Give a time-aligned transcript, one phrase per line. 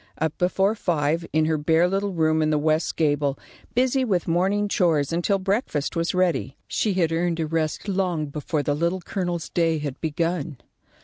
[0.17, 3.37] Up before five, in her bare little room in the west gable,
[3.75, 8.63] busy with morning chores until breakfast was ready, she had earned a rest long before
[8.63, 10.57] the Little Colonel's day had begun.